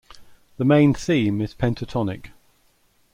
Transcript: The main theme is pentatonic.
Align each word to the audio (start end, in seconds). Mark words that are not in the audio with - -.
The 0.57 0.65
main 0.65 0.95
theme 0.95 1.41
is 1.41 1.53
pentatonic. 1.53 2.31